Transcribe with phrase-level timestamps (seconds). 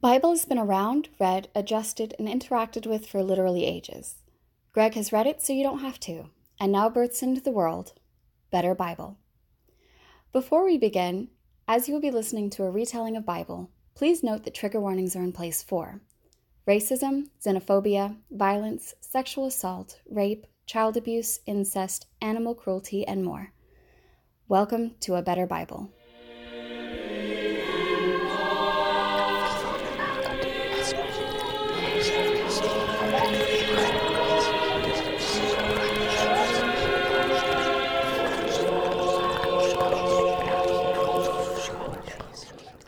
[0.00, 4.14] Bible has been around, read, adjusted, and interacted with for literally ages.
[4.72, 7.92] Greg has read it so you don't have to, and now births into the world
[8.50, 9.18] Better Bible.
[10.32, 11.28] Before we begin,
[11.68, 15.14] as you will be listening to a retelling of Bible, please note that trigger warnings
[15.14, 16.00] are in place for
[16.66, 23.52] racism, xenophobia, violence, sexual assault, rape, child abuse, incest, animal cruelty, and more.
[24.48, 25.92] Welcome to A Better Bible.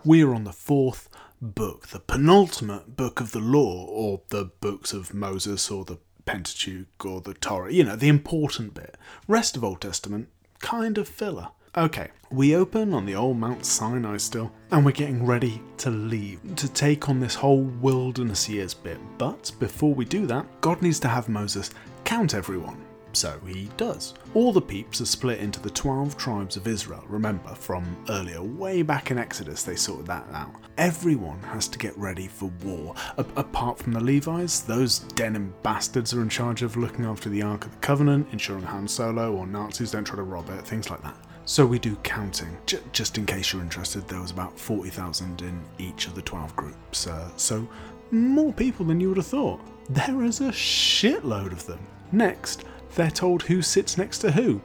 [0.04, 1.08] We are on the fourth
[1.40, 7.04] book, the penultimate book of the law, or the books of Moses, or the Pentateuch,
[7.04, 8.96] or the Torah, you know, the important bit.
[9.28, 11.48] Rest of Old Testament, kind of filler.
[11.76, 16.40] Okay, we open on the old Mount Sinai still, and we're getting ready to leave,
[16.56, 18.98] to take on this whole wilderness years bit.
[19.18, 21.70] But before we do that, God needs to have Moses
[22.04, 22.84] count everyone.
[23.12, 24.14] So he does.
[24.34, 28.82] All the peeps are split into the 12 tribes of Israel, remember from earlier, way
[28.82, 30.54] back in Exodus, they sorted that out.
[30.78, 32.94] Everyone has to get ready for war.
[33.18, 37.42] A- apart from the Levites, those denim bastards are in charge of looking after the
[37.42, 40.88] Ark of the Covenant, ensuring Han Solo or Nazis don't try to rob it, things
[40.88, 41.16] like that.
[41.44, 42.56] So we do counting.
[42.66, 46.56] J- just in case you're interested, there was about 40,000 in each of the 12
[46.56, 47.06] groups.
[47.06, 47.68] Uh, so
[48.10, 49.60] more people than you would have thought.
[49.90, 51.80] There is a shitload of them.
[52.12, 54.60] Next, they're told who sits next to who.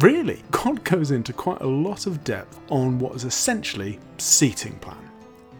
[0.00, 5.10] Really, God goes into quite a lot of depth on what is essentially seating plan,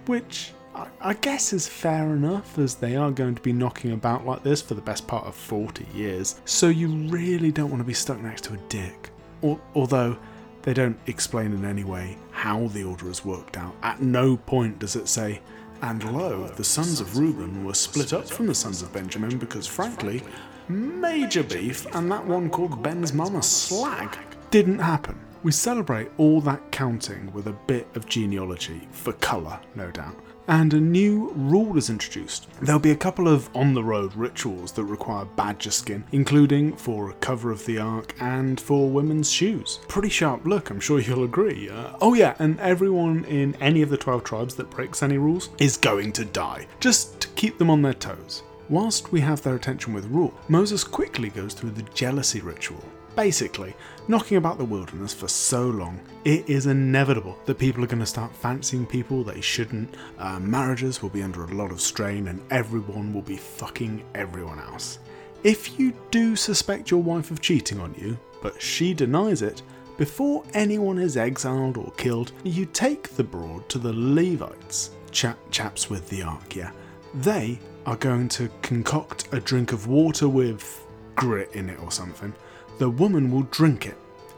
[0.07, 0.53] which
[1.01, 4.63] I, guess is fair enough as they are going to be knocking about like this
[4.63, 6.41] for the best part of 40 years.
[6.45, 9.11] So you really don't want to be stuck next to a dick.
[9.43, 10.17] Al- although
[10.63, 13.75] they don't explain in any way how the order is worked out.
[13.83, 15.41] At no point does it say,
[15.83, 19.67] and lo, the sons of Reuben were split up from the sons of Benjamin because,
[19.67, 20.23] frankly,
[20.69, 24.17] major beef and that one called Ben's Mama Slag
[24.51, 25.19] didn't happen.
[25.43, 30.15] We celebrate all that counting with a bit of genealogy, for colour, no doubt.
[30.49, 32.49] And a new rule is introduced.
[32.61, 37.11] There'll be a couple of on the road rituals that require badger skin, including for
[37.11, 39.81] a cover of the ark and for women's shoes.
[39.89, 41.71] Pretty sharp look, I'm sure you'll agree.
[41.71, 45.51] Uh, oh, yeah, and everyone in any of the 12 tribes that breaks any rules
[45.59, 48.43] is going to die, just to keep them on their toes.
[48.69, 52.83] Whilst we have their attention with rule, Moses quickly goes through the jealousy ritual.
[53.15, 53.75] Basically,
[54.09, 58.07] knocking about the wilderness for so long, it is inevitable that people are going to
[58.07, 59.95] start fancying people they shouldn't.
[60.19, 64.59] Uh, marriages will be under a lot of strain, and everyone will be fucking everyone
[64.61, 64.99] else.
[65.45, 69.61] If you do suspect your wife of cheating on you, but she denies it,
[69.99, 75.91] before anyone is exiled or killed, you take the broad to the Levites, chap- chaps
[75.91, 76.71] with the ark, yeah.
[77.15, 82.33] They are going to concoct a drink of water with grit in it or something.
[82.79, 83.97] The woman will drink it.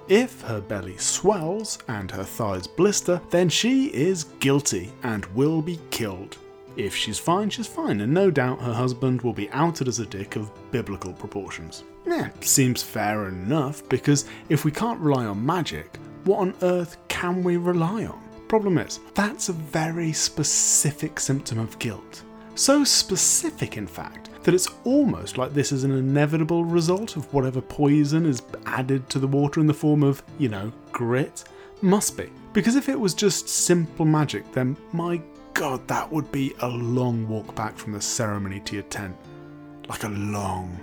[0.09, 5.81] If her belly swells and her thighs blister, then she is guilty and will be
[5.91, 6.37] killed.
[6.77, 10.07] If she's fine, she's fine, and no doubt her husband will be outed as a
[10.07, 11.85] dick of biblical proportions.
[12.05, 17.43] Yeah, seems fair enough, because if we can't rely on magic, what on earth can
[17.43, 18.21] we rely on?
[18.49, 22.25] Problem is, that's a very specific symptom of guilt.
[22.55, 27.61] So specific, in fact, that it's almost like this is an inevitable result of whatever
[27.61, 31.45] poison is added to the water in the form of, you know, grit.
[31.83, 32.31] Must be.
[32.53, 35.21] Because if it was just simple magic, then my
[35.53, 39.17] god, that would be a long walk back from the ceremony to your tent.
[39.89, 40.79] Like a long,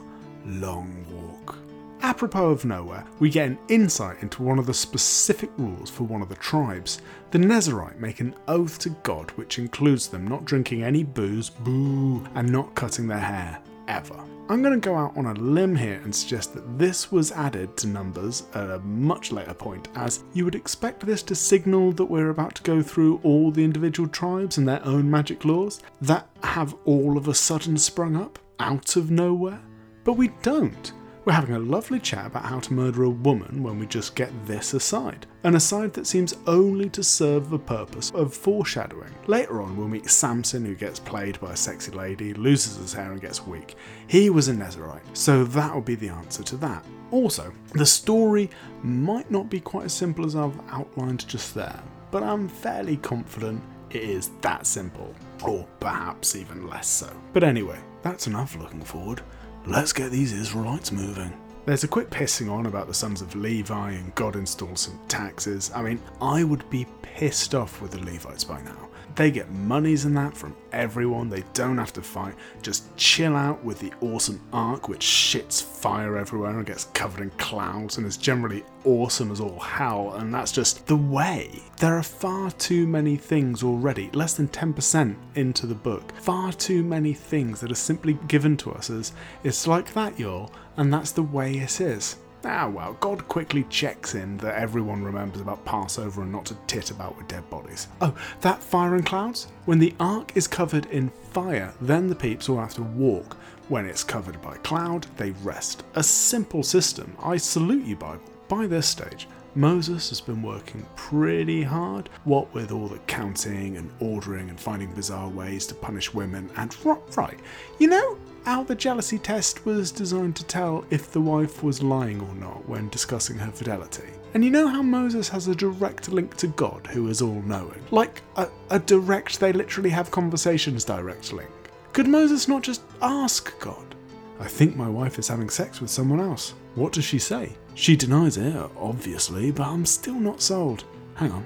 [0.45, 1.57] long walk.
[2.03, 6.23] Apropos of nowhere, we get an insight into one of the specific rules for one
[6.23, 6.99] of the tribes.
[7.29, 12.27] The Nazarite make an oath to God which includes them not drinking any booze, boo,
[12.33, 14.19] and not cutting their hair, ever.
[14.49, 17.77] I'm going to go out on a limb here and suggest that this was added
[17.77, 22.05] to Numbers at a much later point, as you would expect this to signal that
[22.05, 26.27] we're about to go through all the individual tribes and their own magic laws that
[26.41, 29.61] have all of a sudden sprung up out of nowhere.
[30.03, 30.91] But we don't.
[31.23, 34.31] We're having a lovely chat about how to murder a woman when we just get
[34.47, 35.27] this aside.
[35.43, 39.13] An aside that seems only to serve the purpose of foreshadowing.
[39.27, 43.11] Later on, we'll meet Samson, who gets played by a sexy lady, loses his hair,
[43.11, 43.75] and gets weak.
[44.07, 46.83] He was a Nazarite, so that will be the answer to that.
[47.11, 48.49] Also, the story
[48.81, 53.61] might not be quite as simple as I've outlined just there, but I'm fairly confident
[53.91, 55.13] it is that simple,
[55.43, 57.13] or perhaps even less so.
[57.31, 59.21] But anyway, that's enough looking forward.
[59.67, 61.33] Let's get these Israelites moving.
[61.63, 65.71] There's a quick pissing on about the sons of Levi and God installs some taxes.
[65.75, 68.89] I mean, I would be pissed off with the Levites by now.
[69.15, 72.33] They get monies and that from everyone, they don't have to fight.
[72.61, 77.29] Just chill out with the awesome ark, which shits fire everywhere and gets covered in
[77.31, 81.61] clouds and is generally awesome as all hell, and that's just the way.
[81.77, 86.13] There are far too many things already, less than 10% into the book.
[86.15, 90.51] Far too many things that are simply given to us as it's like that, y'all,
[90.77, 92.17] and that's the way it is.
[92.43, 96.89] Ah, well, God quickly checks in that everyone remembers about Passover and not to tit
[96.89, 97.87] about with dead bodies.
[98.01, 99.47] Oh, that fire and clouds?
[99.65, 103.37] When the ark is covered in fire, then the peeps will have to walk.
[103.69, 105.83] When it's covered by cloud, they rest.
[105.95, 107.15] A simple system.
[107.21, 108.23] I salute you, Bible.
[108.47, 113.91] By this stage, Moses has been working pretty hard, what with all the counting and
[113.99, 116.75] ordering and finding bizarre ways to punish women, and
[117.15, 117.37] right,
[117.77, 122.21] you know, how the jealousy test was designed to tell if the wife was lying
[122.21, 124.07] or not when discussing her fidelity.
[124.33, 127.81] And you know how Moses has a direct link to God, who is all knowing?
[127.91, 131.49] Like a, a direct, they literally have conversations direct link.
[131.93, 133.95] Could Moses not just ask God?
[134.39, 136.53] I think my wife is having sex with someone else.
[136.75, 137.51] What does she say?
[137.75, 140.85] She denies it, obviously, but I'm still not sold.
[141.15, 141.45] Hang on.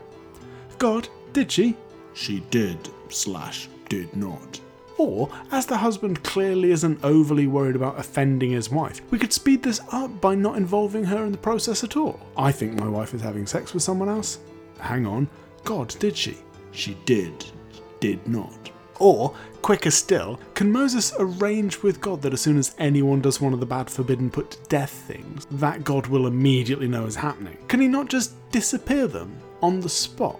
[0.77, 1.75] God, did she?
[2.13, 2.77] She did,
[3.09, 4.62] slash, did not.
[4.97, 9.62] Or, as the husband clearly isn't overly worried about offending his wife, we could speed
[9.63, 12.19] this up by not involving her in the process at all.
[12.38, 14.39] I think my wife is having sex with someone else.
[14.80, 15.27] Hang on.
[15.63, 16.38] God, did she?
[16.71, 17.45] She did,
[18.00, 18.71] did not.
[19.00, 23.53] Or, quicker still, can Moses arrange with God that as soon as anyone does one
[23.53, 27.57] of the bad forbidden put to death things, that God will immediately know is happening?
[27.68, 30.39] Can he not just disappear them on the spot?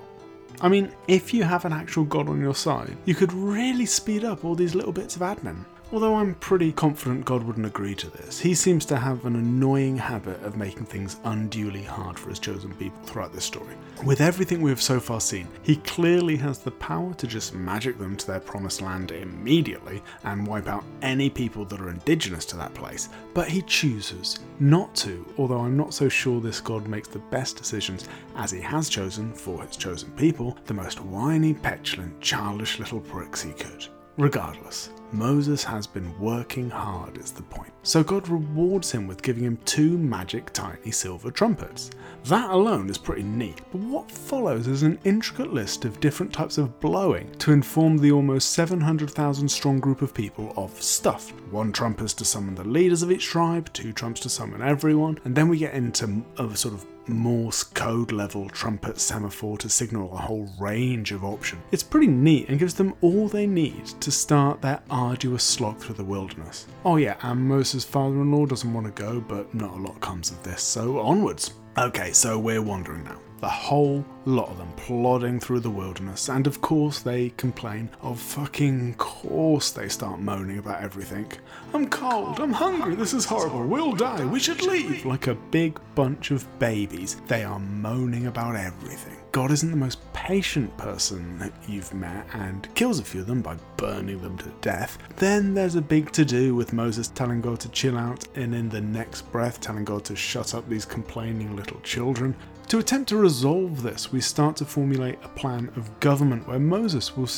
[0.62, 4.24] I mean, if you have an actual god on your side, you could really speed
[4.24, 5.66] up all these little bits of admin.
[5.96, 9.96] Although I'm pretty confident God wouldn't agree to this, he seems to have an annoying
[9.96, 13.76] habit of making things unduly hard for his chosen people throughout this story.
[14.04, 17.98] With everything we have so far seen, he clearly has the power to just magic
[17.98, 22.58] them to their promised land immediately and wipe out any people that are indigenous to
[22.58, 27.08] that place, but he chooses not to, although I'm not so sure this God makes
[27.08, 32.20] the best decisions as he has chosen, for his chosen people, the most whiny, petulant,
[32.20, 33.88] childish little pricks he could.
[34.18, 37.72] Regardless, Moses has been working hard, is the point.
[37.84, 41.92] So God rewards him with giving him two magic tiny silver trumpets.
[42.26, 46.58] That alone is pretty neat, but what follows is an intricate list of different types
[46.58, 51.30] of blowing to inform the almost 700,000 strong group of people of stuff.
[51.52, 55.36] One trumpet to summon the leaders of each tribe, two trumps to summon everyone, and
[55.36, 60.18] then we get into a sort of Morse code level trumpet semaphore to signal a
[60.18, 61.62] whole range of options.
[61.72, 65.96] It's pretty neat and gives them all they need to start their arduous slog through
[65.96, 66.68] the wilderness.
[66.86, 70.42] Oh yeah, and Moses' father-in-law doesn't want to go, but not a lot comes of
[70.44, 71.52] this, so onwards.
[71.78, 73.20] Okay, so we're wandering now.
[73.42, 77.90] The whole lot of them plodding through the wilderness, and of course they complain.
[78.02, 81.32] Of fucking course they start moaning about everything.
[81.74, 85.06] I'm cold, I'm hungry, this is horrible, we'll die, we should leave.
[85.06, 89.18] Like a big bunch of babies, they are moaning about everything.
[89.32, 93.58] God isn't the most patient person you've met and kills a few of them by
[93.76, 94.98] burning them to death.
[95.18, 98.70] Then there's a big to do with Moses telling God to chill out, and in
[98.70, 102.34] the next breath telling God to shut up these complaining little children.
[102.70, 107.16] To attempt to resolve this, we start to formulate a plan of government where Moses
[107.16, 107.30] will,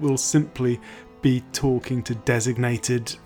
[0.00, 0.78] will simply
[1.22, 3.16] be talking to designated.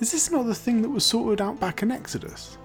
[0.00, 2.58] Is this not the thing that was sorted out back in Exodus?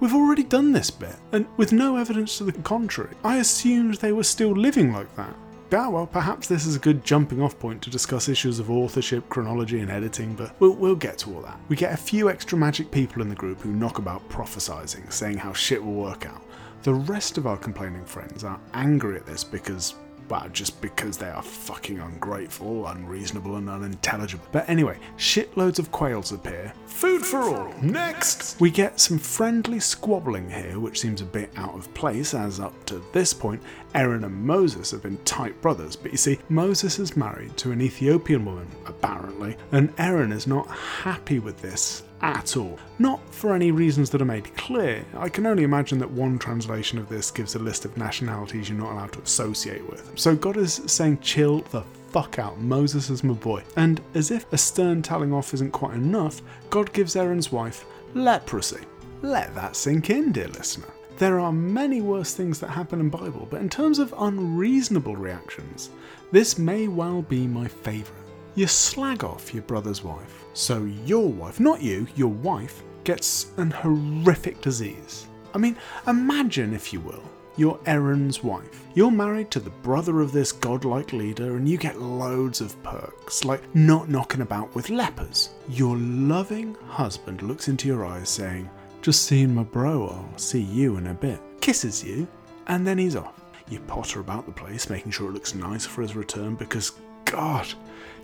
[0.00, 3.14] We've already done this bit, and with no evidence to the contrary.
[3.22, 5.36] I assumed they were still living like that.
[5.70, 9.28] Yeah, well, perhaps this is a good jumping off point to discuss issues of authorship,
[9.28, 11.60] chronology, and editing, but we'll, we'll get to all that.
[11.68, 15.36] We get a few extra magic people in the group who knock about prophesizing, saying
[15.36, 16.42] how shit will work out.
[16.82, 19.94] The rest of our complaining friends are angry at this because
[20.30, 24.46] well, just because they are fucking ungrateful, unreasonable, and unintelligible.
[24.52, 26.72] But anyway, shitloads of quails appear.
[26.86, 27.74] Food for all!
[27.82, 28.60] Next!
[28.60, 32.84] We get some friendly squabbling here, which seems a bit out of place, as up
[32.86, 33.60] to this point,
[33.96, 35.96] Aaron and Moses have been tight brothers.
[35.96, 40.68] But you see, Moses is married to an Ethiopian woman, apparently, and Aaron is not
[40.68, 42.78] happy with this at all.
[42.98, 45.04] Not for any reasons that are made clear.
[45.16, 48.78] I can only imagine that one translation of this gives a list of nationalities you're
[48.78, 50.12] not allowed to associate with.
[50.18, 53.62] So God is saying, chill the fuck out, Moses is my boy.
[53.76, 57.84] And as if a stern telling off isn't quite enough, God gives Aaron's wife
[58.14, 58.80] leprosy.
[59.22, 60.88] Let that sink in, dear listener.
[61.18, 65.90] There are many worse things that happen in Bible, but in terms of unreasonable reactions,
[66.32, 68.29] this may well be my favourite.
[68.54, 73.70] You slag off your brother's wife, so your wife, not you, your wife, gets an
[73.70, 75.28] horrific disease.
[75.54, 75.76] I mean,
[76.06, 77.22] imagine, if you will,
[77.56, 78.84] you're Aaron's wife.
[78.94, 83.44] You're married to the brother of this godlike leader, and you get loads of perks,
[83.44, 85.50] like not knocking about with lepers.
[85.68, 88.68] Your loving husband looks into your eyes, saying,
[89.00, 91.40] Just seeing my bro, I'll see you in a bit.
[91.60, 92.26] Kisses you,
[92.66, 93.40] and then he's off.
[93.68, 96.92] You potter about the place, making sure it looks nice for his return, because,
[97.30, 97.72] God,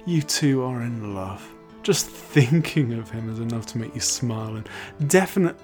[0.05, 1.49] you two are in love.
[1.85, 4.69] Just thinking of him is enough to make you smile, and
[5.09, 5.57] definite.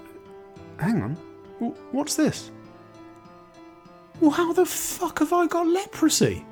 [0.79, 1.15] Hang on,
[1.91, 2.51] what's this?
[4.21, 6.45] Well, how the fuck have I got leprosy?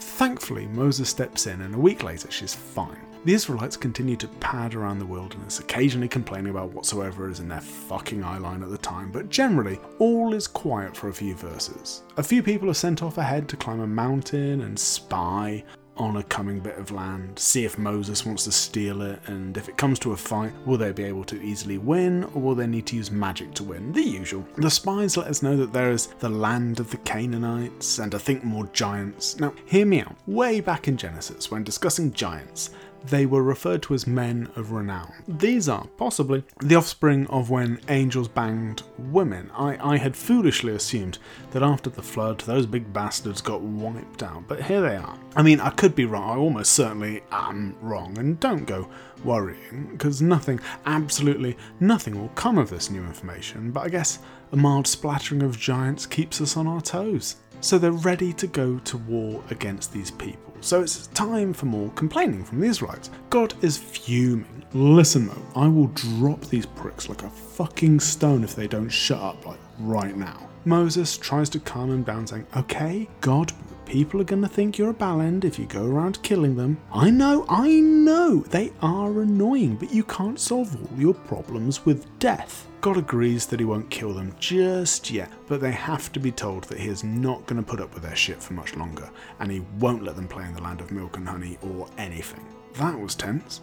[0.00, 3.00] Thankfully, Moses steps in, and a week later, she's fine.
[3.24, 7.62] The Israelites continue to pad around the wilderness, occasionally complaining about whatsoever is in their
[7.62, 12.02] fucking eyeline at the time, but generally, all is quiet for a few verses.
[12.18, 15.64] A few people are sent off ahead to climb a mountain and spy
[15.96, 19.68] on a coming bit of land, see if Moses wants to steal it, and if
[19.68, 22.66] it comes to a fight, will they be able to easily win, or will they
[22.66, 23.92] need to use magic to win?
[23.92, 24.46] The usual.
[24.56, 28.18] The spies let us know that there is the land of the Canaanites, and I
[28.18, 29.38] think more giants.
[29.38, 30.16] Now, hear me out.
[30.26, 32.70] Way back in Genesis, when discussing giants,
[33.06, 35.12] they were referred to as men of renown.
[35.28, 39.50] These are, possibly, the offspring of when angels banged women.
[39.54, 41.18] I, I had foolishly assumed
[41.50, 45.18] that after the flood, those big bastards got wiped out, but here they are.
[45.36, 48.88] I mean, I could be wrong, I almost certainly am wrong, and don't go
[49.22, 54.18] worrying, because nothing, absolutely nothing will come of this new information, but I guess
[54.52, 57.36] a mild splattering of giants keeps us on our toes.
[57.60, 60.53] So they're ready to go to war against these people.
[60.64, 63.10] So it's time for more complaining from the Israelites.
[63.28, 64.64] God is fuming.
[64.72, 69.20] Listen, Mo, I will drop these pricks like a fucking stone if they don't shut
[69.20, 70.48] up, like right now.
[70.64, 73.52] Moses tries to calm him down, saying, Okay, God,
[73.86, 76.78] people are gonna think you're a ballend if you go around killing them.
[76.92, 82.18] I know, I know, they are annoying, but you can't solve all your problems with
[82.18, 82.66] death.
[82.80, 86.64] God agrees that he won't kill them just yet, but they have to be told
[86.64, 89.08] that he is not going to put up with their shit for much longer,
[89.40, 92.44] and he won't let them play in the land of milk and honey or anything.
[92.74, 93.62] That was tense.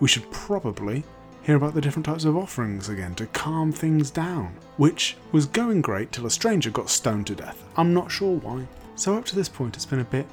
[0.00, 1.02] We should probably
[1.42, 5.80] hear about the different types of offerings again to calm things down, which was going
[5.80, 7.64] great till a stranger got stoned to death.
[7.74, 8.66] I'm not sure why.
[8.98, 10.26] So up to this point, it's been a bit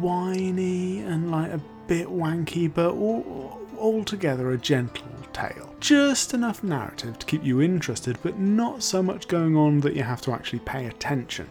[0.00, 5.72] whiny and like a bit wanky, but all, altogether a gentle tale.
[5.78, 10.02] Just enough narrative to keep you interested, but not so much going on that you
[10.02, 11.48] have to actually pay attention.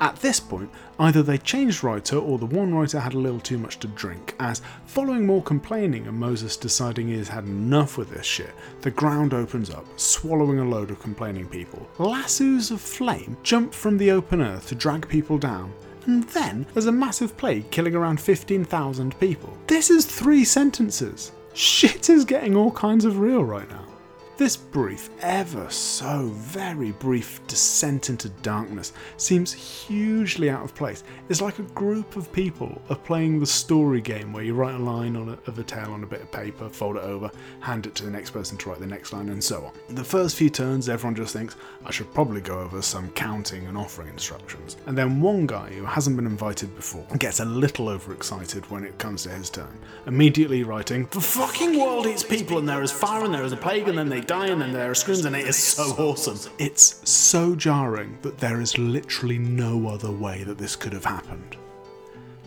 [0.00, 3.56] At this point, either they changed writer or the one writer had a little too
[3.56, 8.10] much to drink, as following more complaining and Moses deciding he has had enough with
[8.10, 11.88] this shit, the ground opens up, swallowing a load of complaining people.
[11.96, 15.72] Lassos of flame jump from the open earth to drag people down,
[16.06, 19.56] and then there's a massive plague killing around 15,000 people.
[19.66, 21.32] This is three sentences.
[21.54, 23.91] Shit is getting all kinds of real right now.
[24.42, 31.04] This brief, ever so very brief descent into darkness seems hugely out of place.
[31.28, 34.78] It's like a group of people are playing the story game where you write a
[34.78, 37.30] line on a, of a tale on a bit of paper, fold it over,
[37.60, 39.94] hand it to the next person to write the next line, and so on.
[39.94, 41.54] The first few turns, everyone just thinks,
[41.86, 44.76] I should probably go over some counting and offering instructions.
[44.86, 48.98] And then one guy who hasn't been invited before gets a little overexcited when it
[48.98, 53.24] comes to his turn, immediately writing, The fucking world eats people, and there is fire,
[53.24, 55.46] and there is a plague, and then they dying and there are screams and it
[55.46, 56.38] is so awesome.
[56.58, 61.58] It's so jarring that there is literally no other way that this could have happened.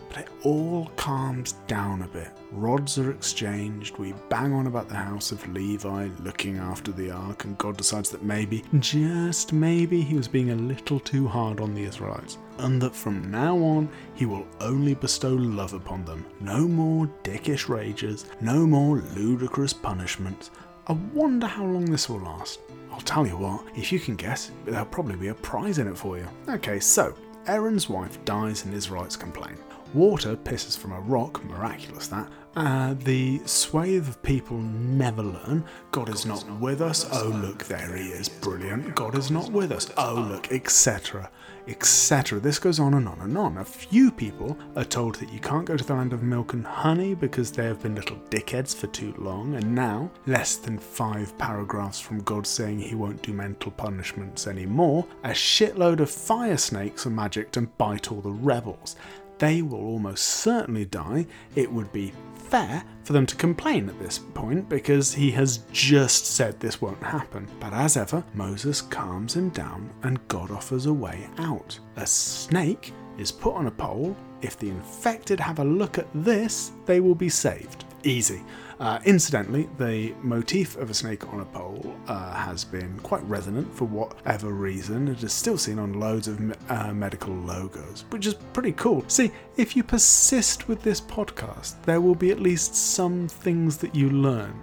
[0.08, 2.32] But it all calms down a bit.
[2.50, 7.44] Rods are exchanged, we bang on about the house of Levi looking after the ark,
[7.44, 11.72] and God decides that maybe, just maybe, he was being a little too hard on
[11.72, 16.24] the Israelites, and that from now on he will only bestow love upon them.
[16.40, 20.50] No more dickish rages, no more ludicrous punishments,
[20.88, 22.60] I wonder how long this will last.
[22.92, 25.98] I'll tell you what, if you can guess, there'll probably be a prize in it
[25.98, 26.28] for you.
[26.48, 27.12] Okay, so
[27.48, 29.56] Aaron's wife dies and Israelites complain.
[29.94, 32.30] Water pisses from a rock, miraculous that.
[32.56, 35.64] Uh, the swathe of people never learn.
[35.92, 37.06] God is not with us.
[37.12, 38.28] Oh, look, there he is.
[38.28, 38.94] Brilliant.
[38.94, 39.92] God is not with us.
[39.98, 41.30] Oh, look, etc
[41.68, 42.38] etc.
[42.38, 43.58] This goes on and on and on.
[43.58, 46.66] A few people are told that you can't go to the land of milk and
[46.66, 51.36] honey because they have been little dickheads for too long, and now, less than five
[51.38, 57.06] paragraphs from God saying he won't do mental punishments anymore, a shitload of fire snakes
[57.06, 58.96] are magicked and bite all the rebels.
[59.38, 61.26] They will almost certainly die.
[61.56, 62.12] It would be
[62.46, 67.02] fair for them to complain at this point because he has just said this won't
[67.02, 67.46] happen.
[67.60, 71.78] But as ever, Moses calms him down and God offers a way out.
[71.96, 74.16] A snake is put on a pole.
[74.42, 77.84] If the infected have a look at this, they will be saved.
[78.04, 78.42] Easy.
[78.78, 83.72] Uh, incidentally, the motif of a snake on a pole uh, has been quite resonant
[83.74, 85.08] for whatever reason.
[85.08, 89.02] It is still seen on loads of uh, medical logos, which is pretty cool.
[89.08, 93.94] See, if you persist with this podcast, there will be at least some things that
[93.94, 94.54] you learn.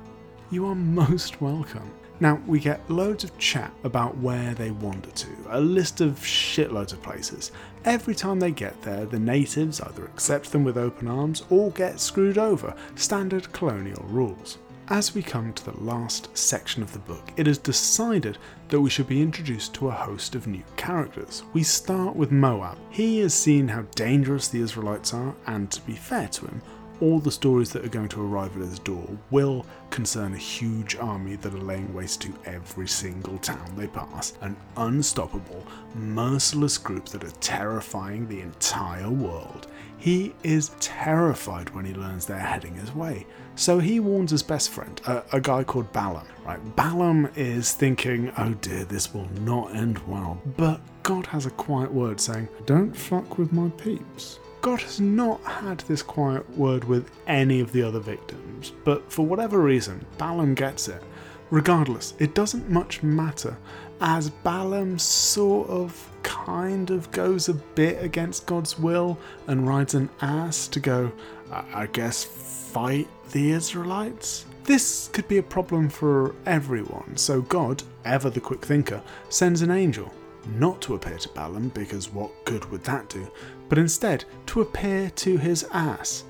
[0.51, 1.91] You are most welcome.
[2.19, 6.93] Now, we get loads of chat about where they wander to, a list of shitloads
[6.93, 7.51] of places.
[7.85, 11.99] Every time they get there, the natives either accept them with open arms or get
[11.99, 14.57] screwed over, standard colonial rules.
[14.89, 18.89] As we come to the last section of the book, it is decided that we
[18.89, 21.43] should be introduced to a host of new characters.
[21.53, 22.77] We start with Moab.
[22.89, 26.61] He has seen how dangerous the Israelites are, and to be fair to him,
[27.01, 30.95] all the stories that are going to arrive at his door will concern a huge
[30.95, 37.05] army that are laying waste to every single town they pass, an unstoppable, merciless group
[37.09, 39.67] that are terrifying the entire world.
[39.97, 43.25] He is terrified when he learns they're heading his way.
[43.55, 46.27] So he warns his best friend, a, a, guy called Balaam.
[46.43, 51.51] Right, Balaam is thinking, "Oh dear, this will not end well." But God has a
[51.51, 56.85] quiet word saying, "Don't fuck with my peeps." God has not had this quiet word
[56.85, 61.03] with any of the other victims, but for whatever reason, Balaam gets it.
[61.49, 63.57] Regardless, it doesn't much matter,
[63.99, 70.09] as Balaam sort of kind of goes a bit against God's will and rides an
[70.21, 71.11] ass to go,
[71.51, 74.45] I guess, fight the Israelites?
[74.63, 79.71] This could be a problem for everyone, so God, ever the quick thinker, sends an
[79.71, 80.09] angel
[80.45, 83.27] not to appear to Balaam, because what good would that do,
[83.69, 86.23] but instead to appear to his ass.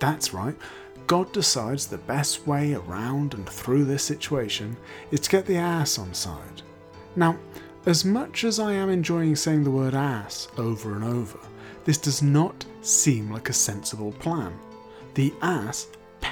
[0.00, 0.56] That's right,
[1.06, 4.76] God decides the best way around and through this situation
[5.10, 6.62] is to get the ass on side.
[7.16, 7.36] Now,
[7.86, 11.38] as much as I am enjoying saying the word ass over and over,
[11.84, 14.56] this does not seem like a sensible plan.
[15.14, 15.88] The ass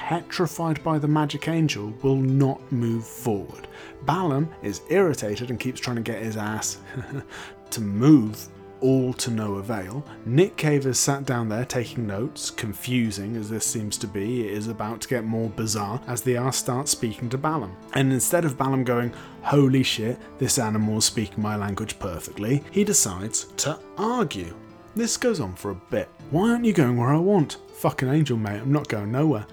[0.09, 3.67] petrified by the magic angel, will not move forward.
[4.07, 6.79] Balaam is irritated and keeps trying to get his ass
[7.69, 8.47] to move,
[8.81, 10.03] all to no avail.
[10.25, 14.47] Nick Cave is sat down there taking notes, confusing as this seems to be.
[14.47, 17.77] It is about to get more bizarre as the ass starts speaking to Balaam.
[17.93, 22.83] And instead of Balaam going, Holy shit, this animal is speaking my language perfectly, he
[22.83, 24.55] decides to argue.
[24.95, 26.09] This goes on for a bit.
[26.31, 27.57] Why aren't you going where I want?
[27.75, 29.45] Fucking angel, mate, I'm not going nowhere.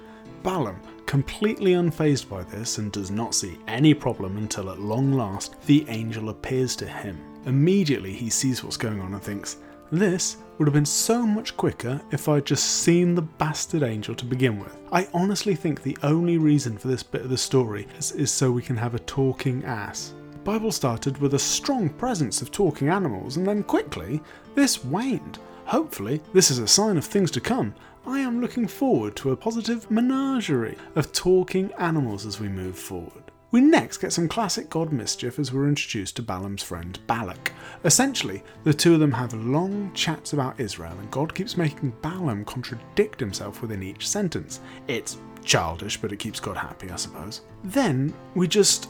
[0.43, 5.61] Balaam, completely unfazed by this and does not see any problem until at long last
[5.67, 7.19] the angel appears to him.
[7.47, 9.57] Immediately he sees what's going on and thinks,
[9.93, 14.25] this would have been so much quicker if I'd just seen the bastard angel to
[14.25, 14.77] begin with.
[14.91, 18.51] I honestly think the only reason for this bit of the story is, is so
[18.51, 20.15] we can have a talking ass.
[20.45, 24.21] Bible started with a strong presence of talking animals and then quickly
[24.55, 25.39] this waned.
[25.67, 27.75] Hopefully, this is a sign of things to come,
[28.07, 33.33] I am looking forward to a positive menagerie of talking animals as we move forward.
[33.51, 37.53] We next get some classic god mischief as we're introduced to Balaam's friend Balak.
[37.85, 42.45] Essentially, the two of them have long chats about Israel, and God keeps making Balaam
[42.45, 44.61] contradict himself within each sentence.
[44.87, 47.41] It's childish, but it keeps God happy, I suppose.
[47.65, 48.89] Then we just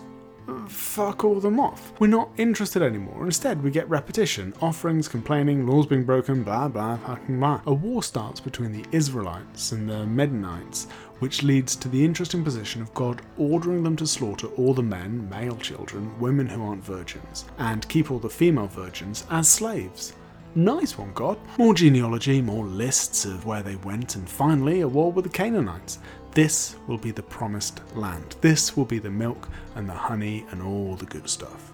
[0.68, 1.92] fuck all them off.
[1.98, 3.24] We're not interested anymore.
[3.24, 7.60] Instead, we get repetition, offerings, complaining, laws being broken, blah blah fucking blah.
[7.66, 10.86] A war starts between the Israelites and the Midianites,
[11.18, 15.28] which leads to the interesting position of God ordering them to slaughter all the men,
[15.28, 20.12] male children, women who aren't virgins, and keep all the female virgins as slaves.
[20.54, 21.38] Nice one, God.
[21.58, 25.98] More genealogy, more lists of where they went, and finally a war with the Canaanites.
[26.36, 28.36] This will be the promised land.
[28.42, 31.72] This will be the milk and the honey and all the good stuff.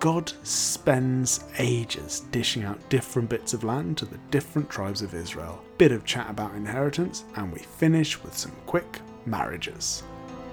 [0.00, 5.64] God spends ages dishing out different bits of land to the different tribes of Israel.
[5.78, 10.02] Bit of chat about inheritance, and we finish with some quick marriages.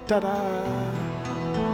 [0.06, 1.69] Ta da!